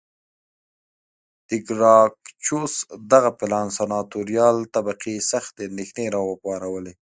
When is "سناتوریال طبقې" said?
3.77-5.15